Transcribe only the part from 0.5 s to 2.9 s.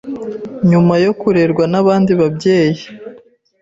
nyuma yo kurerwa n’abandi babyeyi